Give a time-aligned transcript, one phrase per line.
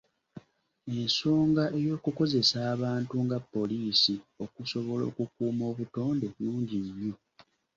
[0.99, 7.15] Ensonga ey’okukozesa abantu nga poliisi okusobola okukuuma obutonde nnungi nnyo.